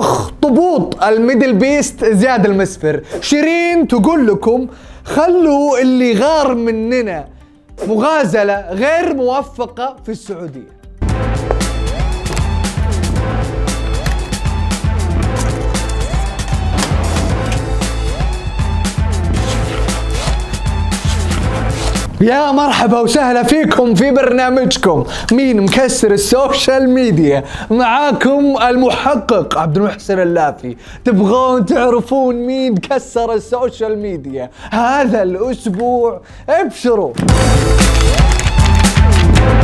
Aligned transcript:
اخطبوط 0.00 1.02
ال 1.04 1.52
MDLBEAST 1.52 2.04
زياد 2.04 2.46
المسفر. 2.46 3.00
شيرين 3.20 3.88
تقول 3.88 4.26
لكم 4.26 4.66
خلوا 5.04 5.78
اللي 5.78 6.12
غار 6.14 6.54
مننا 6.54 7.28
مغازلة 7.88 8.70
غير 8.70 9.14
موفقة 9.14 9.96
في 10.04 10.12
السعودية. 10.12 10.79
يا 22.22 22.52
مرحبا 22.52 23.00
وسهلا 23.00 23.42
فيكم 23.42 23.94
في 23.94 24.10
برنامجكم 24.10 25.04
مين 25.32 25.60
مكسر 25.62 26.12
ال 26.12 26.23
social 26.23 26.90
media. 26.90 27.44
معاكم 27.70 28.56
المحقق 28.62 29.58
عبد 29.58 29.76
المحسن 29.76 30.18
اللافي. 30.18 30.76
تبغون 31.04 31.66
تعرفون 31.66 32.34
مين 32.34 32.76
كسر 32.76 33.34
ال 33.34 33.43
social 33.43 33.98
media 33.98 34.50
هذا 34.70 35.22
الأسبوع؟ 35.22 36.20
ابشروا. 36.48 37.12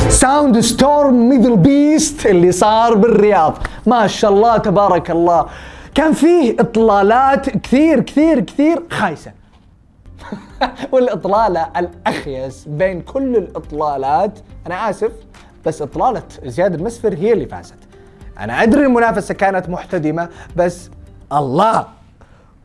Soundstorm 0.08 1.28
MDLBEAST 1.28 2.26
اللي 2.26 2.52
صار 2.52 2.94
بالرياض. 2.94 3.54
ما 3.86 4.06
شاء 4.06 4.30
الله 4.30 4.56
تبارك 4.56 5.10
الله. 5.10 5.46
كان 5.94 6.12
فيه 6.12 6.56
إطلالات 6.60 7.50
كثير 7.50 8.00
كثير 8.00 8.40
كثير 8.40 8.82
خايسة. 8.90 9.30
والاطلالة 10.92 11.70
الأخيس 11.76 12.64
بين 12.66 13.02
كل 13.02 13.36
الإطلالات. 13.36 14.38
أنا 14.66 14.90
آسف 14.90 15.12
بس 15.64 15.82
إطلالة 15.82 16.22
زياد 16.44 16.74
المسفر 16.74 17.14
هي 17.14 17.32
اللي 17.32 17.46
فازت. 17.46 17.78
أنا 18.38 18.62
أدري 18.62 18.86
المنافسة 18.86 19.34
كانت 19.34 19.68
محتدمة 19.68 20.28
بس 20.56 20.90
الله 21.32 21.86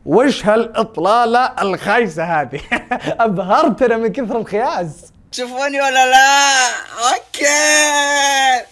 وش 0.06 0.46
هالإطلالة 0.46 1.46
الخايسة 1.62 2.24
هذه؟ 2.24 2.62
أبهرتنا 3.26 3.98
من 3.98 4.08
كثر 4.08 4.38
الخياس. 4.38 5.12
تشوفوني 5.32 5.82
ولا 5.82 6.10
لا؟ 6.12 6.68
okay. 7.10 8.66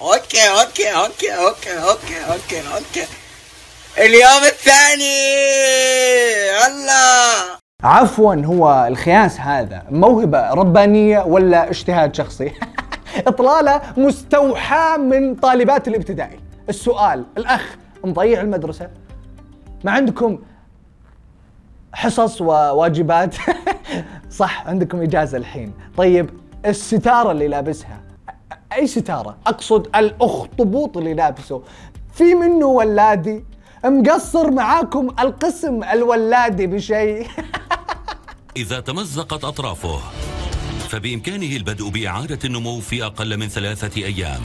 okay 0.00 0.48
okay 0.48 0.90
okay 0.92 1.34
okay 1.34 1.82
okay 1.82 2.24
okay 2.32 2.60
okay. 2.74 3.19
اليوم 3.98 4.42
الثاني! 4.46 5.20
الله! 6.66 7.60
عفوا 7.82 8.34
هو 8.34 8.86
الخياس 8.88 9.40
هذا. 9.40 9.82
موهبة 9.90 10.50
ربانية 10.50 11.20
ولا 11.20 11.70
اجتهاد 11.70 12.14
شخصي؟ 12.14 12.52
إطلالة 13.26 13.80
مستوحاة 13.96 14.96
من 14.96 15.34
طالبات 15.34 15.88
الابتدائي. 15.88 16.40
السؤال 16.68 17.24
الأخ 17.38 17.76
مضيع 18.04 18.40
المدرسة. 18.40 18.90
ما 19.84 19.90
عندكم 19.92 20.38
حصص 21.92 22.40
وواجبات؟ 22.40 23.34
صح 24.40 24.66
عندكم 24.66 25.02
إجازة 25.02 25.38
الحين. 25.38 25.72
طيب 25.96 26.30
الستارة 26.66 27.30
اللي 27.30 27.48
لابسها 27.48 28.00
أي 28.72 28.86
ستارة؟ 28.86 29.36
أقصد 29.46 29.96
الأخطبوط 29.96 30.96
اللي 30.96 31.14
لابسه. 31.14 31.62
في 32.14 32.34
منه 32.34 32.66
ولادي 32.66 33.44
مقصر 33.84 34.50
معاكم 34.50 35.08
القسم 35.20 35.84
الولادي 35.84 36.66
بشيء. 36.66 37.26
إذا 38.56 38.80
تمزقت 38.80 39.44
أطرافه 39.44 39.98
فبإمكانه 40.88 41.56
البدء 41.56 41.88
بإعادة 41.88 42.38
النمو 42.44 42.80
في 42.80 43.04
أقل 43.04 43.36
من 43.36 43.48
ثلاثة 43.48 44.02
أيام. 44.04 44.40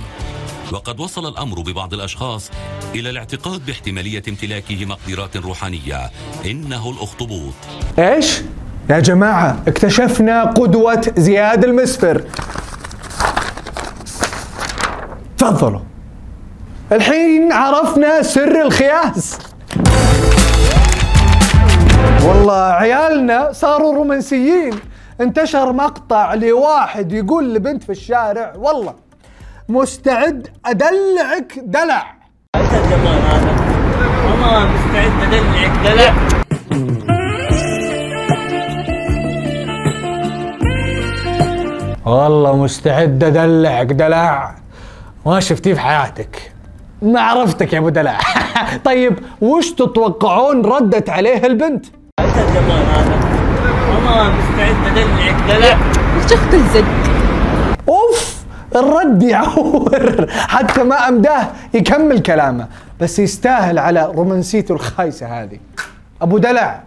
وقد 0.71 0.99
وصل 0.99 1.27
الأمر 1.27 1.61
ببعض 1.61 1.93
الأشخاص 1.93 2.51
إلى 2.95 3.09
الاعتقاد 3.09 3.65
باحتمالية 3.65 4.23
امتلاكه 4.29 4.85
مقدرات 4.85 5.37
روحانية. 5.37 6.11
إنه 6.45 6.89
الأخطبوط. 6.89 7.53
إيش؟ 7.99 8.41
يا 8.89 8.99
جماعة 8.99 9.63
اكتشفنا 9.67 10.43
قدوة 10.43 11.13
زياد 11.17 11.63
المسفر. 11.63 12.23
تفضلوا. 15.37 15.94
الحين 16.91 17.51
عرفنا 17.51 18.21
سر 18.21 18.61
الخياس. 18.61 19.39
والله 22.23 22.53
عيالنا 22.53 23.51
صاروا 23.51 23.95
رومانسيين. 23.95 24.79
انتشر 25.21 25.73
مقطع 25.73 26.33
لواحد 26.33 27.11
يقول 27.11 27.53
لبنت 27.53 27.83
في 27.83 27.89
الشارع 27.89 28.53
والله 28.57 28.93
مستعد 29.69 30.47
أدلعك 30.65 31.59
دلع. 31.63 32.15
ماما 34.25 34.69
مستعد 34.69 35.11
ادلعك 35.23 35.71
دلع 35.83 36.13
والله 42.05 42.55
مستعد 42.55 43.23
أدلعك 43.23 43.87
دلع. 43.87 44.55
ما 45.25 45.39
شفتيه 45.39 45.73
في 45.73 45.79
حياتك. 45.79 46.54
ما 47.01 47.21
عرفتك 47.21 47.73
يا 47.73 47.79
أبو 47.79 47.89
دلع 47.89 48.17
طيب 48.85 49.19
وش 49.41 49.71
تتوقعون 49.71 50.65
ردت 50.65 51.09
عليه 51.09 51.45
البنت؟ 51.45 51.85
هذا 52.19 52.41
الزمان 52.41 52.85
هذا 52.85 53.19
ماما 53.89 54.33
مستعد 54.33 54.97
ادلعك 54.97 55.35
دلع 55.47 55.77
شخت 56.29 56.53
الزق 56.53 56.85
أوف 57.89 58.35
الرد 58.75 59.23
يعور. 59.23 60.25
حتى 60.29 60.83
ما 60.83 61.07
أمداه 61.07 61.47
يكمل 61.73 62.19
كلامه. 62.19 62.67
بس 62.99 63.19
يستاهل 63.19 63.79
على 63.79 64.05
رومانسيته 64.05 64.73
الخايسة 64.73 65.43
هذه. 65.43 65.59
أبو 66.21 66.37
دلع 66.37 66.83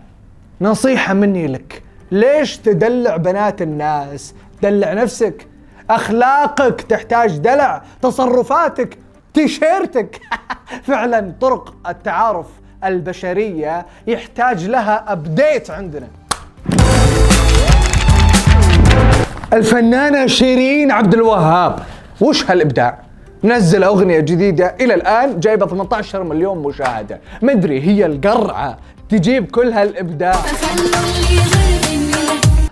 نصيحة 0.60 1.14
مني 1.14 1.46
لك. 1.46 1.82
ليش 2.10 2.56
تدلع 2.56 3.16
بنات 3.16 3.62
الناس؟ 3.62 4.34
دلع 4.62 4.92
نفسك. 4.92 5.46
أخلاقك 5.90 6.80
تحتاج 6.80 7.38
دلع. 7.38 7.82
تصرفاتك 8.02 8.98
تيشيرتك. 9.38 10.20
فعلا 10.88 11.32
طرق 11.40 11.74
التعارف 11.88 12.46
البشرية 12.84 13.86
يحتاج 14.06 14.66
لها 14.66 15.12
ابديت 15.12 15.70
عندنا. 15.70 16.08
الفنانة 19.52 20.26
شيرين 20.26 20.90
عبد 20.90 21.14
الوهاب 21.14 21.78
وش 22.20 22.50
هالإبداع؟ 22.50 22.98
نزل 23.44 23.82
أغنية 23.84 24.20
جديدة 24.20 24.74
إلى 24.80 24.94
الآن 24.94 25.40
جايبة 25.40 25.66
18 25.66 26.22
مليون 26.22 26.58
مشاهدة. 26.58 27.20
مدري 27.42 27.80
هي 27.82 28.06
القرعة 28.06 28.78
تجيب 29.08 29.50
كل 29.50 29.72
هالإبداع؟ 29.72 30.36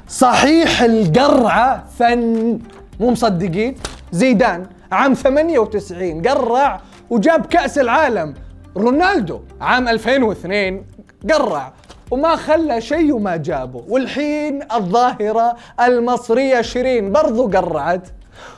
صحيح 0.09 0.83
القرعة 0.83 1.85
فن. 1.99 2.59
مو 3.01 3.11
مصدقين؟ 3.11 3.75
زيدان. 4.13 4.67
عام 4.93 5.15
98 5.15 6.23
قرع 6.23 6.81
وجاب 7.11 7.47
كأس 7.47 7.79
العالم. 7.79 8.35
رونالدو 8.77 9.41
عام 9.61 9.89
2002 9.89 10.85
قرع 11.33 11.73
وما 12.11 12.37
خلى 12.37 12.81
شيء 12.81 13.13
وما 13.13 13.37
جابه. 13.37 13.85
والحين 13.89 14.63
الظاهرة 14.75 15.57
المصرية 15.81 16.63
شيرين 16.63 17.13
برضو 17.13 17.49
قرعت 17.49 18.09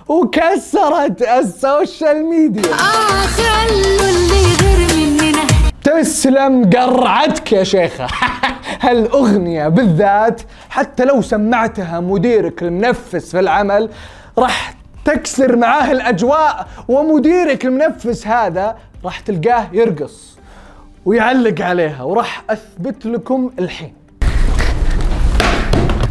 وكسرت 0.08 1.22
ال 1.22 1.37
social 1.37 2.24
media. 2.24 2.72
آه 2.72 3.26
خلوا 3.26 4.08
اللي 4.08 4.67
غار 4.67 5.06
مننا 5.06 5.46
تسلم 5.84 6.70
قرعتك 6.70 7.52
يا 7.52 7.64
شيخة. 7.64 8.06
هالأغنية 8.80 9.68
بالذات 9.68 10.42
حتى 10.70 11.04
لو 11.04 11.22
سمعتها 11.22 12.00
مديرك 12.00 12.62
المنفس 12.62 13.30
في 13.30 13.40
العمل 13.40 13.90
راح 14.38 14.77
تكسر 15.04 15.56
معاه 15.56 15.92
الأجواء 15.92 16.66
ومديرك 16.88 17.64
المنفس 17.64 18.26
هذا 18.26 18.76
راح 19.04 19.20
تلقاه 19.20 19.68
يرقص 19.72 20.38
ويعلق 21.06 21.60
عليها 21.60 22.02
وراح 22.02 22.42
أثبت 22.50 23.06
لكم 23.06 23.50
الحين. 23.58 23.94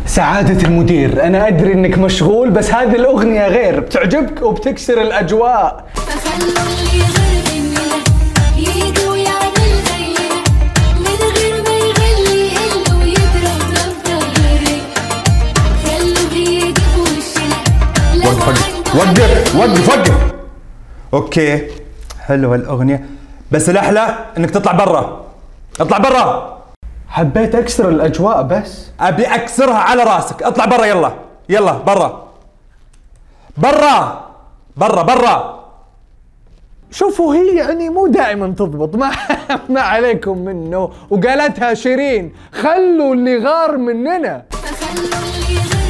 سعادة 0.06 0.68
المدير 0.68 1.24
أنا 1.24 1.48
أدري 1.48 1.74
أنك 1.74 1.98
مشغول 1.98 2.50
بس 2.50 2.72
هذه 2.72 2.96
الأغنية 2.96 3.48
غير 3.48 3.80
بتعجبك 3.80 4.42
وبتكسر 4.42 5.02
الأجواء. 5.02 5.86
وقف 18.98 19.56
وقف 19.56 19.90
وقف. 19.90 20.34
أوكي. 21.14 21.68
حلوة 22.20 22.56
الأغنية. 22.56 23.06
بس 23.52 23.70
الأحلى 23.70 24.26
إنك 24.38 24.50
تطلع 24.52 24.72
برا. 24.72 25.26
اطلع 25.80 25.98
برا. 25.98 26.58
حبيت 27.10 27.56
أكسر 27.56 27.90
الأجواء 27.90 28.42
بس. 28.42 28.90
أبي 29.00 29.24
أكسرها 29.26 29.78
على 29.78 30.04
راسك. 30.04 30.44
اطلع 30.44 30.66
برا 30.66 30.86
يلا. 30.86 31.14
يلا 31.50 31.72
برا. 31.72 32.28
برا. 33.58 34.28
برا 34.78 35.02
برا. 35.04 35.58
شوفوا 36.92 37.36
هي 37.36 37.56
يعني 37.56 37.90
مو 37.90 38.08
دائما 38.08 38.48
تضبط. 38.48 38.96
ما 38.96 39.12
ما 39.74 39.82
عليكم 39.82 40.38
منه. 40.38 40.92
وقالتها 41.10 41.74
شيرين 41.74 42.34
خلوا 42.54 43.14
اللي 43.14 43.38
غار 43.38 43.78
مننا. 43.78 44.46
خلوا 44.52 44.94
اللي 44.94 45.58
غار 45.60 45.87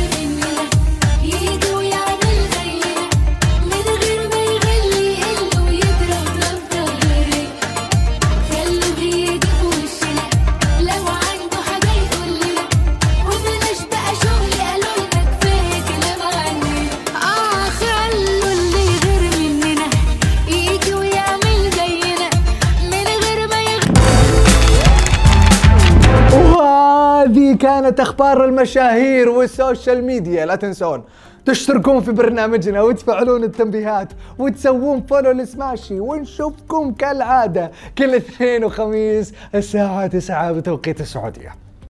كانت 27.67 27.99
أخبار 27.99 28.45
المشاهير 28.45 29.29
وال 29.29 29.48
social 29.48 30.03
media. 30.03 30.45
لا 30.45 30.55
تنسون 30.55 31.03
تشتركون 31.45 32.01
في 32.01 32.11
برنامجنا 32.11 32.81
وتفعلون 32.81 33.43
التنبيهات 33.43 34.13
وتسوون 34.39 35.01
follow 35.01 35.31
ل 35.31 35.41
Smashi 35.41 35.99
ونشوفكم 35.99 36.93
كالعادة 36.93 37.71
كل 37.97 38.15
اثنين 38.15 38.63
وخميس 38.63 39.33
الساعة 39.55 40.07
9 40.07 40.51
بتوقيت 40.51 41.01
السعودية. 41.01 41.66